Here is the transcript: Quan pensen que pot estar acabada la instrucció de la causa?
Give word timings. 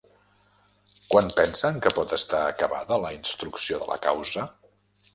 Quan 1.09 1.29
pensen 1.41 1.77
que 1.85 1.93
pot 1.99 2.17
estar 2.19 2.41
acabada 2.49 3.01
la 3.07 3.15
instrucció 3.21 3.83
de 3.85 3.95
la 3.95 4.03
causa? 4.11 4.53